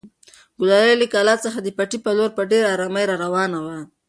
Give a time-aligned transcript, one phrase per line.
[0.59, 3.77] ګلالۍ له کلا څخه د پټي په لور په ډېرې ارامۍ راروانه وه.